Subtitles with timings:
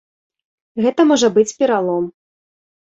[0.85, 2.13] Гэта можа быць пералом.